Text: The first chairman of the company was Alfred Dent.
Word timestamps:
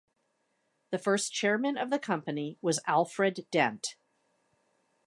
The 0.89 0.97
first 0.97 1.31
chairman 1.31 1.77
of 1.77 1.91
the 1.91 1.99
company 1.99 2.57
was 2.59 2.79
Alfred 2.87 3.45
Dent. 3.51 3.97